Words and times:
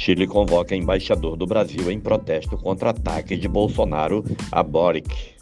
Chile 0.00 0.26
convoca 0.26 0.74
embaixador 0.74 1.36
do 1.36 1.46
Brasil 1.46 1.90
em 1.90 2.00
protesto 2.00 2.56
contra 2.56 2.88
ataque 2.88 3.36
de 3.36 3.46
Bolsonaro 3.46 4.24
a 4.50 4.62
Boric. 4.62 5.34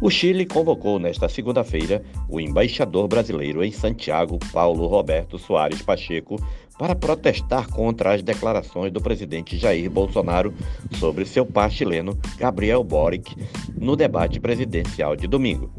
O 0.00 0.08
Chile 0.08 0.46
convocou 0.46 1.00
nesta 1.00 1.28
segunda-feira 1.28 2.00
o 2.28 2.38
embaixador 2.38 3.08
brasileiro 3.08 3.64
em 3.64 3.72
Santiago, 3.72 4.38
Paulo 4.52 4.86
Roberto 4.86 5.36
Soares 5.36 5.82
Pacheco, 5.82 6.36
para 6.78 6.94
protestar 6.94 7.66
contra 7.66 8.14
as 8.14 8.22
declarações 8.22 8.92
do 8.92 9.00
presidente 9.00 9.58
Jair 9.58 9.90
Bolsonaro 9.90 10.54
sobre 10.92 11.24
seu 11.24 11.44
par 11.44 11.72
chileno, 11.72 12.16
Gabriel 12.38 12.84
Boric, 12.84 13.34
no 13.76 13.96
debate 13.96 14.38
presidencial 14.38 15.16
de 15.16 15.26
domingo. 15.26 15.72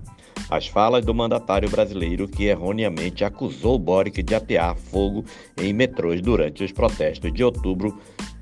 As 0.51 0.67
falas 0.67 1.05
do 1.05 1.13
mandatário 1.13 1.69
brasileiro 1.69 2.27
que 2.27 2.43
erroneamente 2.43 3.23
acusou 3.23 3.79
Boric 3.79 4.21
de 4.21 4.35
atear 4.35 4.75
fogo 4.75 5.23
em 5.57 5.71
metrôs 5.71 6.21
durante 6.21 6.61
os 6.61 6.73
protestos 6.73 7.31
de 7.31 7.41
outubro 7.41 7.97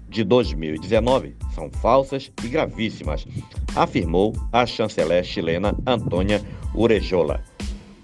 de 0.09 0.23
2019 0.23 1.35
são 1.53 1.69
falsas 1.69 2.31
e 2.43 2.47
gravíssimas, 2.47 3.27
afirmou 3.75 4.33
a 4.51 4.65
chanceler 4.65 5.23
chilena 5.23 5.77
Antônia 5.85 6.41
Urejola. 6.73 7.43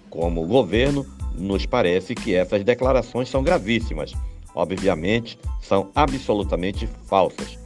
Como 0.07 0.45
governo, 0.45 1.03
nos 1.35 1.65
parece 1.65 2.13
que 2.13 2.35
essas 2.35 2.63
declarações 2.63 3.27
são 3.27 3.41
gravíssimas. 3.41 4.13
Obviamente, 4.53 5.39
são 5.59 5.89
absolutamente 5.95 6.87
falsas. 7.07 7.64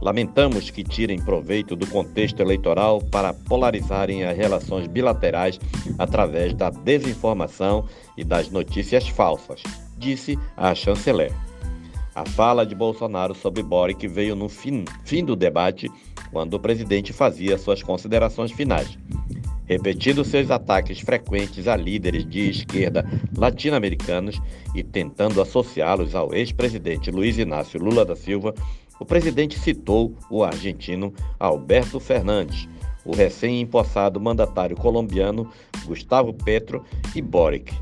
Lamentamos 0.00 0.70
que 0.70 0.84
tirem 0.84 1.18
proveito 1.20 1.74
do 1.74 1.86
contexto 1.86 2.40
eleitoral 2.40 3.00
para 3.00 3.32
polarizarem 3.34 4.24
as 4.24 4.36
relações 4.36 4.86
bilaterais 4.86 5.58
através 5.98 6.54
da 6.54 6.70
desinformação 6.70 7.84
e 8.16 8.22
das 8.22 8.48
notícias 8.50 9.08
falsas, 9.08 9.62
disse 9.96 10.38
a 10.56 10.74
chanceler. 10.74 11.32
A 12.14 12.24
fala 12.24 12.66
de 12.66 12.74
Bolsonaro 12.74 13.34
sobre 13.34 13.62
Boric 13.62 14.06
veio 14.08 14.34
no 14.34 14.48
fim, 14.48 14.84
fim 15.04 15.24
do 15.24 15.36
debate, 15.36 15.88
quando 16.32 16.54
o 16.54 16.60
presidente 16.60 17.12
fazia 17.12 17.58
suas 17.58 17.82
considerações 17.82 18.52
finais. 18.52 18.98
Repetindo 19.66 20.24
seus 20.24 20.50
ataques 20.50 20.98
frequentes 21.00 21.68
a 21.68 21.76
líderes 21.76 22.24
de 22.24 22.48
esquerda 22.48 23.04
latino-americanos 23.36 24.40
e 24.74 24.82
tentando 24.82 25.42
associá-los 25.42 26.14
ao 26.14 26.34
ex-presidente 26.34 27.10
Luiz 27.10 27.36
Inácio 27.36 27.78
Lula 27.78 28.04
da 28.04 28.16
Silva, 28.16 28.54
o 28.98 29.04
presidente 29.04 29.58
citou 29.58 30.14
o 30.30 30.42
argentino 30.42 31.12
Alberto 31.38 31.98
Fernandes, 32.00 32.68
o 33.04 33.14
recém-empossado 33.14 34.20
mandatário 34.20 34.76
colombiano 34.76 35.50
Gustavo 35.84 36.32
Petro 36.32 36.84
e 37.14 37.22
Boric. 37.22 37.74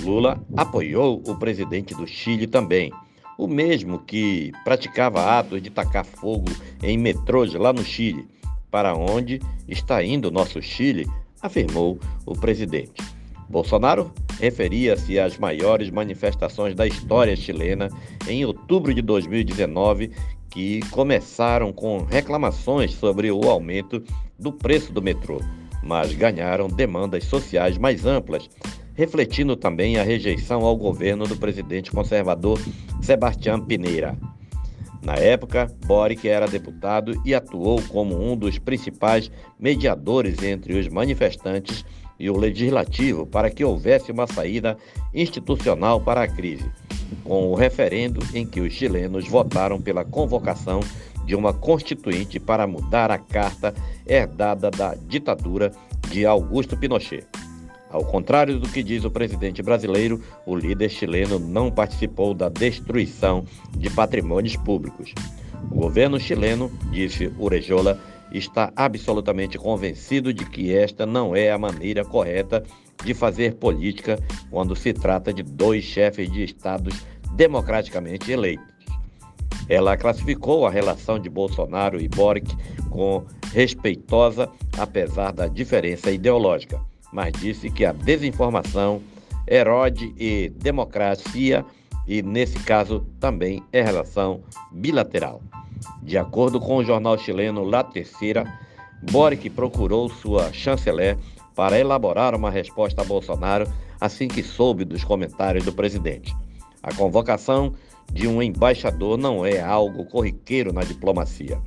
Lula 0.00 0.40
apoiou 0.56 1.22
o 1.26 1.36
presidente 1.36 1.94
do 1.94 2.06
Chile 2.06 2.46
também 2.46 2.92
o 3.38 3.46
mesmo 3.46 4.00
que 4.00 4.50
praticava 4.64 5.38
atos 5.38 5.62
de 5.62 5.70
tacar 5.70 6.04
fogo 6.04 6.50
em 6.82 6.98
metrôs 6.98 7.54
lá 7.54 7.72
no 7.72 7.84
Chile, 7.84 8.26
para 8.68 8.94
onde 8.96 9.40
está 9.68 10.02
indo 10.02 10.28
nosso 10.28 10.60
Chile, 10.60 11.06
afirmou 11.40 12.00
o 12.26 12.32
presidente. 12.32 13.00
Bolsonaro 13.48 14.12
referia-se 14.40 15.18
às 15.20 15.38
maiores 15.38 15.88
manifestações 15.88 16.74
da 16.74 16.86
história 16.86 17.34
chilena 17.36 17.88
em 18.26 18.44
outubro 18.44 18.92
de 18.92 19.00
2019, 19.00 20.10
que 20.50 20.80
começaram 20.90 21.72
com 21.72 22.04
reclamações 22.04 22.92
sobre 22.92 23.30
o 23.30 23.48
aumento 23.48 24.02
do 24.38 24.52
preço 24.52 24.92
do 24.92 25.02
metrô, 25.02 25.40
mas 25.82 26.12
ganharam 26.12 26.68
demandas 26.68 27.24
sociais 27.24 27.78
mais 27.78 28.06
amplas, 28.06 28.48
refletindo 28.94 29.56
também 29.56 29.98
a 29.98 30.02
rejeição 30.02 30.64
ao 30.64 30.76
governo 30.76 31.26
do 31.26 31.36
presidente 31.36 31.90
conservador 31.90 32.60
Sebastião 33.00 33.60
Pineira. 33.60 34.18
Na 35.02 35.14
época, 35.14 35.72
Boric 35.86 36.28
era 36.28 36.46
deputado 36.46 37.20
e 37.24 37.34
atuou 37.34 37.80
como 37.88 38.20
um 38.20 38.36
dos 38.36 38.58
principais 38.58 39.30
mediadores 39.58 40.42
entre 40.42 40.78
os 40.78 40.88
manifestantes 40.88 41.84
e 42.18 42.28
o 42.28 42.36
legislativo 42.36 43.24
para 43.24 43.50
que 43.50 43.64
houvesse 43.64 44.10
uma 44.10 44.26
saída 44.26 44.76
institucional 45.14 46.00
para 46.00 46.22
a 46.22 46.28
crise, 46.28 46.70
com 47.24 47.48
o 47.50 47.54
referendo 47.54 48.20
em 48.34 48.46
que 48.46 48.60
os 48.60 48.72
chilenos 48.72 49.28
votaram 49.28 49.80
pela 49.80 50.04
convocação 50.04 50.80
de 51.24 51.34
uma 51.34 51.52
constituinte 51.52 52.40
para 52.40 52.66
mudar 52.66 53.10
a 53.10 53.18
carta 53.18 53.74
herdada 54.06 54.70
da 54.70 54.94
ditadura 54.94 55.72
de 56.10 56.24
Augusto 56.24 56.76
Pinochet. 56.76 57.26
Ao 57.90 58.04
contrário 58.04 58.58
do 58.58 58.68
que 58.68 58.82
diz 58.82 59.04
o 59.04 59.10
presidente 59.10 59.62
brasileiro, 59.62 60.22
o 60.46 60.54
líder 60.54 60.90
chileno 60.90 61.38
não 61.38 61.70
participou 61.70 62.34
da 62.34 62.48
destruição 62.48 63.44
de 63.76 63.88
patrimônios 63.90 64.56
públicos. 64.56 65.14
O 65.70 65.74
governo 65.74 66.20
chileno, 66.20 66.70
disse 66.90 67.32
Urejola, 67.38 67.98
está 68.32 68.70
absolutamente 68.76 69.58
convencido 69.58 70.32
de 70.32 70.44
que 70.44 70.74
esta 70.74 71.06
não 71.06 71.34
é 71.34 71.50
a 71.50 71.58
maneira 71.58 72.04
correta 72.04 72.62
de 73.04 73.14
fazer 73.14 73.54
política 73.54 74.18
quando 74.50 74.74
se 74.76 74.92
trata 74.92 75.32
de 75.32 75.42
dois 75.42 75.84
chefes 75.84 76.30
de 76.30 76.44
estados 76.44 76.94
democraticamente 77.32 78.30
eleitos. 78.30 78.66
Ela 79.68 79.96
classificou 79.96 80.66
a 80.66 80.70
relação 80.70 81.18
de 81.18 81.28
Bolsonaro 81.28 82.00
e 82.00 82.08
Boric 82.08 82.56
como 82.90 83.26
respeitosa, 83.52 84.48
apesar 84.76 85.32
da 85.32 85.46
diferença 85.46 86.10
ideológica 86.10 86.80
mas 87.12 87.32
disse 87.32 87.70
que 87.70 87.84
a 87.84 87.92
desinformação 87.92 89.00
erode 89.46 90.14
e 90.18 90.50
democracia 90.50 91.64
e, 92.06 92.22
nesse 92.22 92.58
caso, 92.60 93.06
também 93.18 93.62
é 93.72 93.82
relação 93.82 94.40
bilateral. 94.72 95.42
De 96.02 96.18
acordo 96.18 96.60
com 96.60 96.76
o 96.76 96.84
jornal 96.84 97.18
chileno 97.18 97.64
La 97.64 97.82
Terceira, 97.82 98.44
Boric 99.10 99.48
procurou 99.50 100.08
sua 100.08 100.52
chanceler 100.52 101.16
para 101.58 101.76
elaborar 101.76 102.36
uma 102.36 102.52
resposta 102.52 103.02
a 103.02 103.04
Bolsonaro 103.04 103.66
assim 104.00 104.28
que 104.28 104.44
soube 104.44 104.84
dos 104.84 105.02
comentários 105.02 105.64
do 105.64 105.72
presidente. 105.72 106.32
A 106.80 106.94
convocação 106.94 107.74
de 108.12 108.28
um 108.28 108.40
embaixador 108.40 109.18
não 109.18 109.44
é 109.44 109.60
algo 109.60 110.04
corriqueiro 110.04 110.72
na 110.72 110.82
diplomacia. 110.82 111.60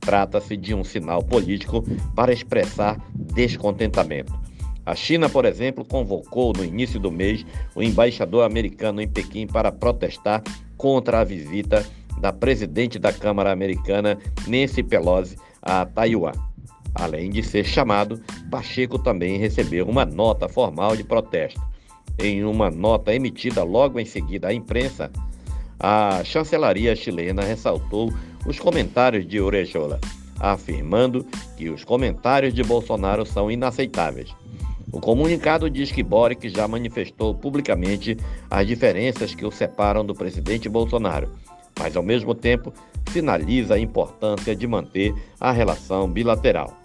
Trata-se 0.00 0.54
de 0.54 0.74
um 0.74 0.84
sinal 0.84 1.22
político 1.22 1.82
para 2.14 2.30
expressar 2.30 3.02
descontentamento. 3.14 4.38
A 4.84 4.94
China, 4.94 5.30
por 5.30 5.46
exemplo, 5.46 5.82
convocou 5.82 6.52
no 6.54 6.62
início 6.62 7.00
do 7.00 7.10
mês 7.10 7.46
o 7.74 7.82
embaixador 7.82 8.44
americano 8.44 9.00
em 9.00 9.08
Pequim 9.08 9.46
para 9.46 9.72
protestar 9.72 10.42
contra 10.76 11.20
a 11.20 11.24
visita 11.24 11.86
da 12.20 12.34
presidente 12.34 12.98
da 12.98 13.14
Câmara 13.14 13.50
Americana, 13.50 14.18
Nancy 14.46 14.82
Pelosi, 14.82 15.38
a 15.62 15.86
Taiwan. 15.86 16.47
Além 16.94 17.30
de 17.30 17.42
ser 17.42 17.64
chamado, 17.64 18.20
Pacheco 18.50 18.98
também 18.98 19.38
recebeu 19.38 19.86
uma 19.86 20.04
nota 20.04 20.48
formal 20.48 20.96
de 20.96 21.04
protesto. 21.04 21.60
Em 22.18 22.44
uma 22.44 22.70
nota 22.70 23.14
emitida 23.14 23.62
logo 23.62 24.00
em 24.00 24.04
seguida 24.04 24.48
à 24.48 24.52
imprensa, 24.52 25.10
a 25.78 26.22
chancelaria 26.24 26.96
chilena 26.96 27.42
ressaltou 27.42 28.12
os 28.44 28.58
comentários 28.58 29.26
de 29.26 29.40
Orejola, 29.40 30.00
afirmando 30.40 31.24
que 31.56 31.70
os 31.70 31.84
comentários 31.84 32.52
de 32.52 32.62
Bolsonaro 32.64 33.24
são 33.24 33.50
inaceitáveis. 33.50 34.34
O 34.90 35.00
comunicado 35.00 35.68
diz 35.68 35.92
que 35.92 36.02
Boric 36.02 36.48
já 36.48 36.66
manifestou 36.66 37.34
publicamente 37.34 38.16
as 38.50 38.66
diferenças 38.66 39.34
que 39.34 39.44
o 39.44 39.50
separam 39.50 40.04
do 40.04 40.14
presidente 40.14 40.68
Bolsonaro, 40.68 41.30
mas 41.78 41.96
ao 41.96 42.02
mesmo 42.02 42.34
tempo 42.34 42.72
sinaliza 43.10 43.74
a 43.74 43.78
importância 43.78 44.54
de 44.54 44.66
manter 44.66 45.14
a 45.40 45.52
relação 45.52 46.10
bilateral. 46.10 46.76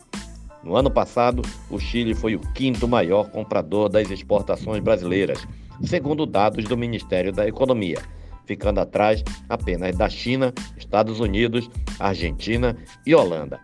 No 0.63 0.75
ano 0.75 0.89
passado, 0.89 1.41
o 1.69 1.77
Chile 1.77 2.13
foi 2.13 2.35
o 2.35 2.39
quinto 2.53 2.87
maior 2.87 3.29
comprador 3.29 3.89
das 3.89 4.09
exportações 4.09 4.81
brasileiras, 4.81 5.45
segundo 5.83 6.25
dados 6.25 6.63
do 6.63 6.77
Ministério 6.77 7.33
da 7.33 7.47
Economia, 7.47 8.01
ficando 8.45 8.79
atrás 8.79 9.23
apenas 9.49 9.95
da 9.95 10.09
China, 10.09 10.53
Estados 10.77 11.19
Unidos, 11.19 11.69
Argentina 11.99 12.77
e 13.05 13.13
Holanda. 13.13 13.59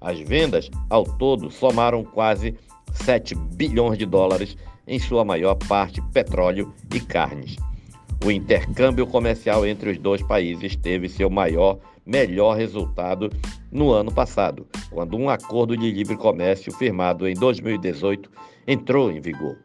As 0.00 0.20
vendas, 0.20 0.70
ao 0.88 1.04
todo, 1.04 1.50
somaram 1.50 2.04
quase 2.04 2.56
7 2.92 3.34
bilhões 3.34 3.98
de 3.98 4.06
dólares, 4.06 4.56
em 4.86 4.98
sua 4.98 5.24
maior 5.24 5.54
parte 5.54 6.00
petróleo 6.12 6.72
e 6.94 7.00
carnes. 7.00 7.56
O 8.24 8.30
intercâmbio 8.30 9.06
comercial 9.06 9.66
entre 9.66 9.90
os 9.90 9.98
dois 9.98 10.22
países 10.22 10.76
teve 10.76 11.08
seu 11.08 11.28
maior, 11.28 11.78
melhor 12.06 12.56
resultado 12.56 13.30
no 13.70 13.90
ano 13.90 14.12
passado, 14.12 14.66
quando 14.90 15.16
um 15.16 15.28
acordo 15.28 15.76
de 15.76 15.90
livre 15.90 16.16
comércio 16.16 16.72
firmado 16.72 17.26
em 17.26 17.34
2018 17.34 18.30
entrou 18.66 19.10
em 19.10 19.20
vigor. 19.20 19.56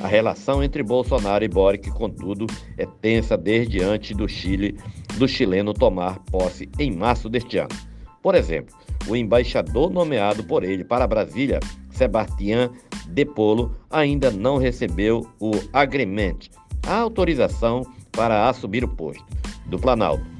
A 0.00 0.06
relação 0.06 0.62
entre 0.62 0.82
Bolsonaro 0.82 1.44
e 1.44 1.48
Boric, 1.48 1.90
contudo, 1.90 2.46
é 2.76 2.84
tensa 2.84 3.36
desde 3.36 3.82
antes 3.82 4.14
do 4.14 4.28
Chile, 4.28 4.76
do 5.16 5.26
chileno 5.26 5.72
tomar 5.72 6.18
posse 6.30 6.68
em 6.78 6.94
março 6.94 7.28
deste 7.28 7.56
ano. 7.56 7.74
Por 8.22 8.34
exemplo, 8.34 8.74
o 9.08 9.16
embaixador 9.16 9.90
nomeado 9.90 10.44
por 10.44 10.64
ele 10.64 10.84
para 10.84 11.06
Brasília, 11.06 11.60
Sebastián 11.90 12.70
de 13.08 13.24
Polo, 13.24 13.74
ainda 13.88 14.30
não 14.30 14.58
recebeu 14.58 15.26
o 15.40 15.52
agreement, 15.72 16.38
a 16.86 16.96
autorização 16.96 17.82
para 18.12 18.48
assumir 18.48 18.84
o 18.84 18.88
posto 18.88 19.24
do 19.66 19.78
Planalto. 19.78 20.35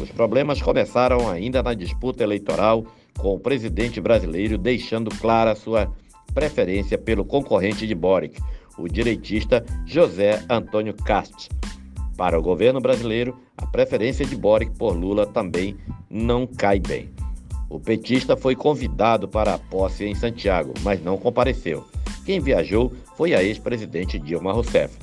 Os 0.00 0.10
problemas 0.10 0.62
começaram 0.62 1.28
ainda 1.28 1.62
na 1.62 1.74
disputa 1.74 2.22
eleitoral, 2.22 2.86
com 3.18 3.34
o 3.34 3.38
presidente 3.38 4.00
brasileiro 4.00 4.56
deixando 4.56 5.14
clara 5.16 5.54
sua 5.54 5.92
preferência 6.32 6.96
pelo 6.96 7.24
concorrente 7.24 7.86
de 7.86 7.94
Boric, 7.94 8.40
o 8.78 8.88
direitista 8.88 9.64
José 9.84 10.42
Antônio 10.48 10.94
Cast. 10.94 11.50
Para 12.16 12.38
o 12.38 12.42
governo 12.42 12.80
brasileiro, 12.80 13.36
a 13.58 13.66
preferência 13.66 14.24
de 14.24 14.36
Boric 14.36 14.72
por 14.78 14.96
Lula 14.96 15.26
também 15.26 15.76
não 16.08 16.46
cai 16.46 16.80
bem. 16.80 17.10
O 17.68 17.78
petista 17.78 18.36
foi 18.36 18.56
convidado 18.56 19.28
para 19.28 19.54
a 19.54 19.58
posse 19.58 20.04
em 20.04 20.14
Santiago, 20.14 20.72
mas 20.82 21.02
não 21.02 21.18
compareceu. 21.18 21.84
Quem 22.24 22.40
viajou 22.40 22.92
foi 23.16 23.34
a 23.34 23.42
ex-presidente 23.42 24.18
Dilma 24.18 24.52
Rousseff. 24.52 24.96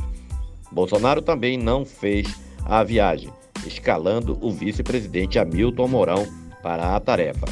Bolsonaro 0.72 1.22
também 1.22 1.58
não 1.58 1.86
fez 1.86 2.28
a 2.66 2.84
viagem, 2.84 3.32
escalando 3.68 4.38
o 4.42 4.52
vice-presidente 4.52 5.38
Hamilton 5.38 5.88
Mourão 5.88 6.28
para 6.64 6.96
a 6.96 7.00
tarefa. 7.00 7.46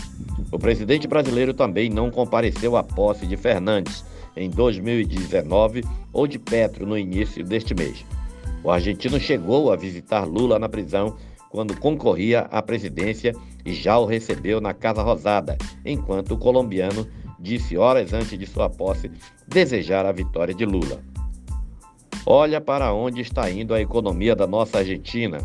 O 0.51 0.57
presidente 0.57 1.07
brasileiro 1.07 1.53
também 1.53 1.89
não 1.89 2.09
compareceu 2.09 2.75
à 2.75 2.83
posse 2.83 3.25
de 3.27 3.37
Fernandes 3.37 4.03
em 4.35 4.49
2019 4.49 5.83
ou 6.11 6.27
de 6.27 6.39
Petro 6.39 6.85
no 6.85 6.97
início 6.97 7.43
deste 7.43 7.73
mês. 7.73 8.05
O 8.63 8.71
argentino 8.71 9.19
chegou 9.19 9.71
a 9.71 9.75
visitar 9.75 10.25
Lula 10.25 10.57
na 10.57 10.67
prisão 10.67 11.15
quando 11.49 11.77
concorria 11.77 12.41
à 12.51 12.61
presidência 12.61 13.33
e 13.65 13.73
já 13.73 13.97
o 13.97 14.05
recebeu 14.05 14.59
na 14.59 14.73
Casa 14.73 15.01
Rosada, 15.01 15.57
enquanto 15.85 16.33
o 16.33 16.37
colombiano 16.37 17.07
disse 17.39 17.77
horas 17.77 18.11
antes 18.11 18.37
de 18.37 18.45
sua 18.45 18.69
posse 18.69 19.11
desejar 19.47 20.05
a 20.05 20.11
vitória 20.11 20.53
de 20.53 20.65
Lula. 20.65 21.01
Olha 22.25 22.59
para 22.59 22.91
onde 22.91 23.21
está 23.21 23.49
indo 23.51 23.73
a 23.73 23.79
economia 23.79 24.35
da 24.35 24.47
nossa 24.47 24.79
Argentina. 24.79 25.37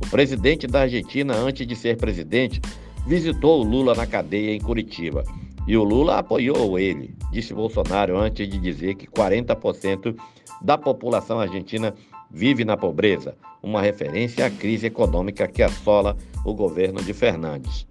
O 0.00 0.08
presidente 0.10 0.66
da 0.66 0.82
Argentina, 0.82 1.34
antes 1.34 1.66
de 1.66 1.74
ser 1.74 1.96
presidente, 1.96 2.60
visitou 3.06 3.60
o 3.60 3.64
Lula 3.64 3.94
na 3.94 4.06
cadeia 4.06 4.54
em 4.54 4.60
Curitiba. 4.60 5.24
E 5.66 5.76
o 5.76 5.84
Lula 5.84 6.18
apoiou 6.18 6.78
ele, 6.78 7.14
disse 7.30 7.54
Bolsonaro 7.54 8.18
antes 8.18 8.48
de 8.48 8.58
dizer 8.58 8.94
que 8.94 9.06
40% 9.06 10.14
da 10.60 10.76
população 10.76 11.40
argentina 11.40 11.94
vive 12.30 12.64
na 12.64 12.76
pobreza, 12.76 13.34
uma 13.62 13.80
referência 13.80 14.44
à 14.44 14.50
crise 14.50 14.86
econômica 14.86 15.48
que 15.48 15.62
assola 15.62 16.16
o 16.44 16.52
governo 16.52 17.02
de 17.02 17.14
Fernandes. 17.14 17.86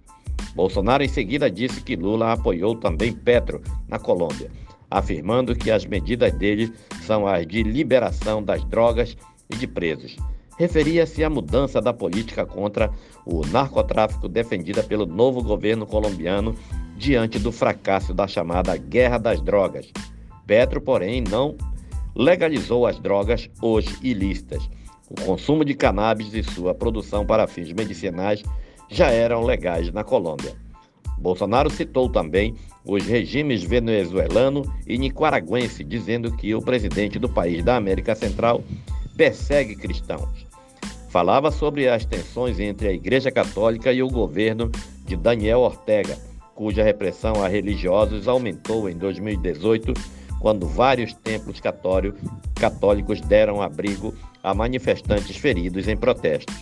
Bolsonaro 0.54 1.02
em 1.02 1.08
seguida 1.08 1.50
disse 1.50 1.82
que 1.82 1.96
Lula 1.96 2.32
apoiou 2.32 2.76
também 2.76 3.12
Petro 3.12 3.60
na 3.88 3.98
Colômbia 3.98 4.50
afirmando 4.94 5.56
que 5.56 5.72
as 5.72 5.84
medidas 5.84 6.32
dele 6.32 6.72
são 7.02 7.26
as 7.26 7.44
de 7.44 7.64
liberação 7.64 8.40
das 8.40 8.64
drogas 8.64 9.16
e 9.50 9.56
de 9.56 9.66
presos. 9.66 10.16
Referia-se 10.58 11.24
à 11.24 11.28
mudança 11.28 11.80
da 11.80 11.92
política 11.92 12.46
contra 12.46 12.92
o 13.26 13.44
narcotráfico 13.46 14.28
defendida 14.28 14.82
pelo 14.82 15.04
novo 15.04 15.42
governo 15.42 15.84
colombiano 15.84 16.54
diante 16.96 17.38
do 17.38 17.50
fracasso 17.50 18.14
da 18.14 18.28
chamada 18.28 18.76
Guerra 18.76 19.18
das 19.18 19.40
Drogas. 19.40 19.90
Petro, 20.46 20.80
porém, 20.80 21.22
não 21.22 21.56
legalizou 22.14 22.86
as 22.86 22.98
drogas 23.00 23.50
hoje 23.60 23.96
ilícitas. 24.02 24.68
O 25.10 25.20
consumo 25.22 25.64
de 25.64 25.74
cannabis 25.74 26.32
e 26.34 26.42
sua 26.42 26.74
produção 26.74 27.26
para 27.26 27.46
fins 27.46 27.72
medicinais 27.72 28.42
já 28.88 29.10
eram 29.10 29.42
legais 29.42 29.92
na 29.92 30.04
Colômbia. 30.04 30.54
Bolsonaro 31.18 31.70
citou 31.70 32.08
também 32.08 32.54
os 32.84 33.04
regimes 33.04 33.62
venezuelano 33.62 34.62
e 34.86 34.98
nicaragüense, 34.98 35.82
dizendo 35.82 36.36
que 36.36 36.54
o 36.54 36.60
presidente 36.60 37.18
do 37.18 37.28
país 37.28 37.64
da 37.64 37.76
América 37.76 38.14
Central 38.14 38.62
persegue 39.16 39.76
cristãos. 39.76 40.46
Falava 41.08 41.50
sobre 41.50 41.88
as 41.88 42.04
tensões 42.04 42.58
entre 42.58 42.88
a 42.88 42.92
Igreja 42.92 43.30
Católica 43.30 43.92
e 43.92 44.02
o 44.02 44.08
governo 44.08 44.70
de 45.04 45.16
Daniel 45.16 45.60
Ortega, 45.60 46.18
cuja 46.54 46.82
repressão 46.82 47.42
a 47.42 47.48
religiosos 47.48 48.26
aumentou 48.26 48.88
em 48.88 48.96
2018, 48.96 49.94
quando 50.40 50.66
vários 50.66 51.14
templos 51.14 51.60
católicos 52.54 53.20
deram 53.20 53.62
abrigo 53.62 54.14
a 54.42 54.52
manifestantes 54.52 55.36
feridos 55.36 55.88
em 55.88 55.96
protestos. 55.96 56.54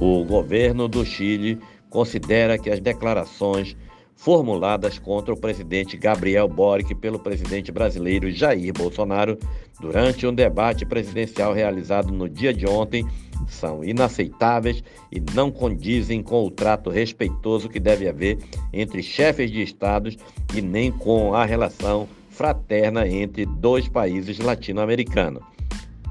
O 0.00 0.24
governo 0.24 0.88
do 0.88 1.04
Chile 1.04 1.58
considera 1.88 2.58
que 2.58 2.70
as 2.70 2.80
declarações 2.80 3.76
formuladas 4.18 4.98
contra 4.98 5.32
o 5.32 5.36
presidente 5.36 5.96
Gabriel 5.96 6.48
Boric 6.48 6.92
pelo 6.96 7.20
presidente 7.20 7.70
brasileiro 7.70 8.28
Jair 8.32 8.72
Bolsonaro 8.72 9.38
durante 9.80 10.26
um 10.26 10.34
debate 10.34 10.84
presidencial 10.84 11.52
realizado 11.54 12.12
no 12.12 12.28
dia 12.28 12.52
de 12.52 12.66
ontem 12.66 13.06
são 13.46 13.84
inaceitáveis 13.84 14.82
e 15.12 15.22
não 15.34 15.52
condizem 15.52 16.20
com 16.20 16.44
o 16.44 16.50
trato 16.50 16.90
respeitoso 16.90 17.68
que 17.68 17.78
deve 17.78 18.08
haver 18.08 18.38
entre 18.72 19.04
chefes 19.04 19.52
de 19.52 19.62
estados 19.62 20.16
e 20.52 20.60
nem 20.60 20.90
com 20.90 21.32
a 21.32 21.44
relação 21.44 22.08
fraterna 22.28 23.06
entre 23.06 23.46
dois 23.46 23.88
países 23.88 24.40
latino-americanos. 24.40 25.44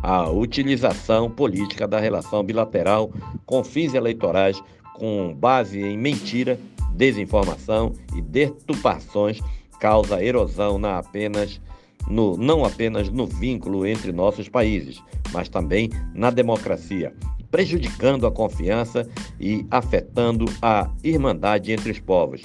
A 0.02 0.30
utilização 0.30 1.30
política 1.30 1.86
da 1.86 2.00
relação 2.00 2.42
bilateral 2.42 3.12
com 3.46 3.66
fins 3.66 3.94
eleitorais 3.94 4.64
com 4.94 5.34
base 5.34 5.80
em 5.80 5.98
mentira, 5.98 6.58
desinformação 6.98 7.94
e 8.16 8.22
deturpações 8.22 9.40
causa 9.80 10.24
erosão 10.24 10.78
na 10.78 10.98
apenas 10.98 11.62
no, 12.10 12.36
não 12.38 12.66
apenas 12.66 13.10
no 13.10 13.28
vínculo 13.28 13.86
entre 13.86 14.12
nossos 14.12 14.50
países, 14.50 15.04
mas 15.32 15.48
também 15.50 15.90
na 16.14 16.30
democracia, 16.30 17.14
prejudicando 17.52 18.26
a 18.26 18.32
confiança 18.32 19.08
e 19.40 19.66
afetando 19.70 20.46
a 20.62 20.90
irmandade 21.04 21.72
entre 21.72 21.92
os 21.92 22.00
povos. 22.00 22.42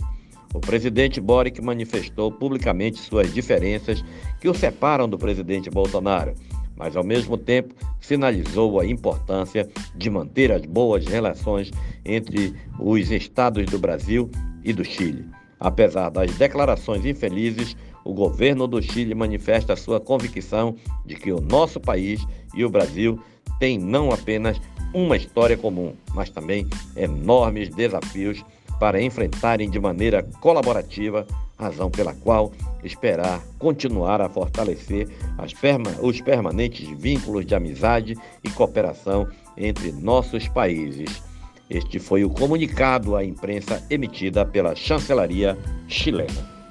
O 0.52 0.60
presidente 0.60 1.20
Boric 1.20 1.62
manifestou 1.62 2.30
publicamente 2.30 2.98
suas 2.98 3.32
diferenças 3.32 4.04
que 4.40 4.48
o 4.48 4.54
separam 4.54 5.08
do 5.08 5.16
presidente 5.16 5.70
Bolsonaro 5.70 6.34
mas 6.76 6.96
ao 6.96 7.04
mesmo 7.04 7.36
tempo 7.36 7.74
sinalizou 8.00 8.80
a 8.80 8.86
importância 8.86 9.68
de 9.94 10.10
manter 10.10 10.50
as 10.52 10.62
boas 10.62 11.06
relações 11.06 11.70
entre 12.04 12.54
os 12.78 13.10
estados 13.10 13.66
do 13.66 13.78
Brasil 13.78 14.30
e 14.64 14.72
do 14.72 14.84
Chile. 14.84 15.24
Apesar 15.58 16.10
das 16.10 16.34
declarações 16.36 17.04
infelizes, 17.04 17.76
o 18.04 18.12
governo 18.12 18.66
do 18.66 18.82
Chile 18.82 19.14
manifesta 19.14 19.76
sua 19.76 20.00
convicção 20.00 20.74
de 21.06 21.14
que 21.14 21.30
o 21.30 21.40
nosso 21.40 21.78
país 21.78 22.26
e 22.54 22.64
o 22.64 22.70
Brasil 22.70 23.18
têm 23.60 23.78
não 23.78 24.10
apenas 24.10 24.60
uma 24.92 25.16
história 25.16 25.56
comum, 25.56 25.94
mas 26.14 26.30
também 26.30 26.66
enormes 26.96 27.68
desafios 27.68 28.44
para 28.82 29.00
enfrentarem 29.00 29.70
de 29.70 29.78
maneira 29.78 30.24
colaborativa 30.40 31.24
razão 31.56 31.88
pela 31.88 32.12
qual 32.14 32.50
esperar 32.82 33.40
continuar 33.56 34.20
a 34.20 34.28
fortalecer 34.28 35.08
perma 35.60 35.92
os 36.00 36.20
permanentes 36.20 36.88
vínculos 36.98 37.46
de 37.46 37.54
amizade 37.54 38.18
e 38.42 38.50
cooperação 38.50 39.28
entre 39.56 39.92
nossos 39.92 40.48
países. 40.48 41.22
Este 41.70 42.00
foi 42.00 42.24
o 42.24 42.30
comunicado 42.30 43.14
à 43.14 43.24
imprensa 43.24 43.80
emitida 43.88 44.44
pela 44.44 44.74
chancelaria 44.74 45.56
chilena. 45.86 46.61